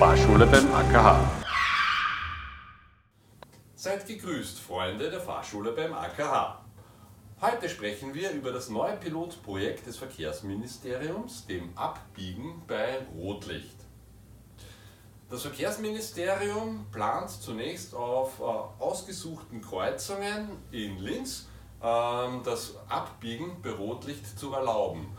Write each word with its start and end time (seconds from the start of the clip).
Fahrschule 0.00 0.46
beim 0.46 0.66
AKH. 0.72 1.30
Seid 3.74 4.06
gegrüßt, 4.06 4.58
Freunde 4.58 5.10
der 5.10 5.20
Fahrschule 5.20 5.72
beim 5.72 5.92
AKH. 5.92 6.64
Heute 7.42 7.68
sprechen 7.68 8.14
wir 8.14 8.30
über 8.30 8.50
das 8.50 8.70
neue 8.70 8.96
Pilotprojekt 8.96 9.86
des 9.86 9.98
Verkehrsministeriums, 9.98 11.44
dem 11.44 11.76
Abbiegen 11.76 12.62
bei 12.66 13.00
Rotlicht. 13.14 13.76
Das 15.28 15.42
Verkehrsministerium 15.42 16.86
plant 16.90 17.28
zunächst 17.28 17.94
auf 17.94 18.40
äh, 18.40 18.82
ausgesuchten 18.82 19.60
Kreuzungen 19.60 20.48
in 20.70 20.96
Linz 20.96 21.46
ähm, 21.82 22.40
das 22.42 22.74
Abbiegen 22.88 23.60
bei 23.60 23.72
Rotlicht 23.72 24.38
zu 24.38 24.54
erlauben. 24.54 25.14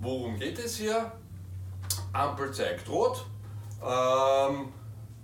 Worum 0.00 0.38
geht 0.38 0.58
es 0.58 0.76
hier? 0.76 1.12
Ampel 2.14 2.50
zeigt 2.54 2.88
rot 2.88 3.26
ähm, 3.84 4.72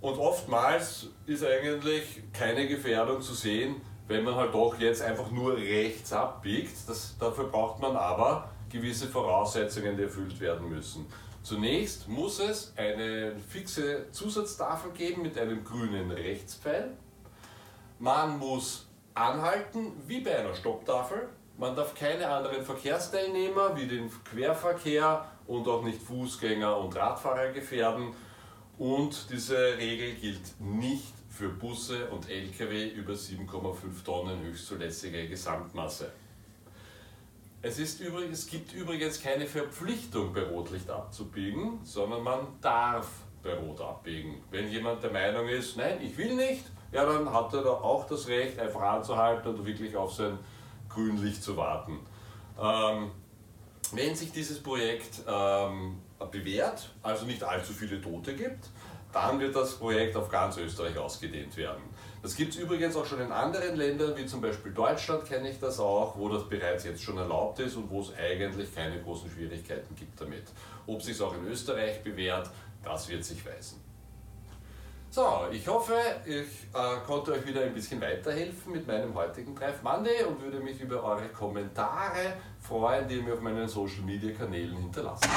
und 0.01 0.17
oftmals 0.17 1.07
ist 1.25 1.43
eigentlich 1.45 2.21
keine 2.33 2.67
Gefährdung 2.67 3.21
zu 3.21 3.33
sehen, 3.33 3.81
wenn 4.07 4.23
man 4.23 4.35
halt 4.35 4.53
doch 4.53 4.79
jetzt 4.79 5.01
einfach 5.01 5.29
nur 5.31 5.55
rechts 5.57 6.13
abbiegt. 6.13 6.73
Das, 6.87 7.17
dafür 7.17 7.45
braucht 7.45 7.79
man 7.79 7.95
aber 7.95 8.49
gewisse 8.69 9.07
Voraussetzungen, 9.07 9.97
die 9.97 10.03
erfüllt 10.03 10.39
werden 10.39 10.69
müssen. 10.69 11.05
Zunächst 11.43 12.07
muss 12.07 12.39
es 12.39 12.73
eine 12.75 13.35
fixe 13.47 14.11
Zusatztafel 14.11 14.91
geben 14.91 15.21
mit 15.21 15.37
einem 15.37 15.63
grünen 15.63 16.11
Rechtspfeil. 16.11 16.91
Man 17.97 18.37
muss 18.37 18.87
anhalten 19.13 19.93
wie 20.07 20.21
bei 20.21 20.37
einer 20.37 20.53
Stopptafel. 20.53 21.29
Man 21.57 21.75
darf 21.75 21.93
keine 21.93 22.27
anderen 22.27 22.63
Verkehrsteilnehmer 22.63 23.75
wie 23.75 23.87
den 23.87 24.09
Querverkehr 24.23 25.25
und 25.47 25.67
auch 25.67 25.83
nicht 25.83 26.01
Fußgänger 26.01 26.77
und 26.77 26.95
Radfahrer 26.95 27.49
gefährden. 27.49 28.13
Und 28.79 29.27
diese 29.29 29.77
Regel 29.77 30.13
gilt 30.15 30.61
nicht 30.61 31.13
für 31.27 31.49
Busse 31.49 32.09
und 32.11 32.29
Lkw 32.29 32.87
über 32.87 33.11
7,5 33.11 34.05
Tonnen 34.05 34.41
höchstzulässige 34.41 35.27
Gesamtmasse. 35.27 36.13
Es, 37.61 37.77
ist 37.77 37.99
übrigens, 37.99 38.39
es 38.39 38.47
gibt 38.47 38.73
übrigens 38.73 39.21
keine 39.21 39.47
Verpflichtung, 39.47 40.33
bei 40.33 40.43
Rotlicht 40.43 40.89
abzubiegen, 40.89 41.81
sondern 41.83 42.23
man 42.23 42.39
darf 42.61 43.09
bei 43.43 43.53
Rot 43.53 43.81
abbiegen. 43.81 44.41
Wenn 44.49 44.71
jemand 44.71 45.03
der 45.03 45.11
Meinung 45.11 45.49
ist, 45.49 45.75
nein, 45.75 46.01
ich 46.01 46.17
will 46.17 46.35
nicht, 46.35 46.63
ja, 46.93 47.05
dann 47.05 47.33
hat 47.33 47.53
er 47.53 47.65
auch 47.83 48.07
das 48.07 48.29
Recht, 48.29 48.57
einfach 48.59 48.81
anzuhalten 48.81 49.55
und 49.55 49.65
wirklich 49.65 49.97
auf 49.97 50.13
sein 50.13 50.39
Grünlicht 50.87 51.43
zu 51.43 51.57
warten. 51.57 51.99
Ähm, 52.57 53.11
wenn 53.91 54.15
sich 54.15 54.31
dieses 54.31 54.61
Projekt 54.61 55.21
ähm, 55.27 55.97
bewährt, 56.31 56.89
also 57.01 57.25
nicht 57.25 57.43
allzu 57.43 57.73
viele 57.73 58.01
Tote 58.01 58.35
gibt, 58.35 58.69
dann 59.11 59.39
wird 59.39 59.55
das 59.55 59.73
Projekt 59.75 60.15
auf 60.15 60.29
ganz 60.29 60.57
Österreich 60.57 60.97
ausgedehnt 60.97 61.55
werden. 61.57 61.81
Das 62.21 62.35
gibt 62.35 62.53
es 62.53 62.59
übrigens 62.59 62.95
auch 62.95 63.05
schon 63.05 63.21
in 63.21 63.31
anderen 63.31 63.75
Ländern, 63.77 64.15
wie 64.15 64.25
zum 64.25 64.41
Beispiel 64.41 64.73
Deutschland 64.73 65.25
kenne 65.25 65.49
ich 65.49 65.59
das 65.59 65.79
auch, 65.79 66.17
wo 66.17 66.29
das 66.29 66.47
bereits 66.47 66.83
jetzt 66.83 67.01
schon 67.01 67.17
erlaubt 67.17 67.59
ist 67.59 67.75
und 67.75 67.89
wo 67.89 68.01
es 68.01 68.13
eigentlich 68.15 68.75
keine 68.75 69.01
großen 69.01 69.29
Schwierigkeiten 69.31 69.95
gibt 69.95 70.19
damit. 70.19 70.43
Ob 70.85 71.01
sich 71.01 71.19
auch 71.21 71.33
in 71.33 71.47
Österreich 71.47 72.03
bewährt, 72.03 72.49
das 72.83 73.07
wird 73.07 73.23
sich 73.23 73.43
weisen. 73.45 73.88
So, 75.11 75.47
ich 75.51 75.67
hoffe, 75.67 75.95
ich 76.23 76.35
äh, 76.35 76.99
konnte 77.07 77.31
euch 77.31 77.43
wieder 77.43 77.63
ein 77.63 77.73
bisschen 77.73 77.99
weiterhelfen 77.99 78.73
mit 78.73 78.85
meinem 78.85 79.15
heutigen 79.15 79.55
Treff 79.55 79.81
Monday 79.81 80.23
und 80.23 80.39
würde 80.39 80.59
mich 80.59 80.79
über 80.79 81.03
eure 81.03 81.29
Kommentare 81.29 82.33
freuen, 82.59 83.07
die 83.07 83.15
ihr 83.15 83.23
mir 83.23 83.33
auf 83.33 83.41
meinen 83.41 83.67
Social 83.67 84.03
Media 84.03 84.31
Kanälen 84.37 84.77
hinterlassen. 84.77 85.27